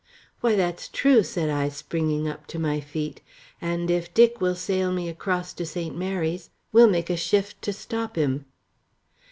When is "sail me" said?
4.55-5.07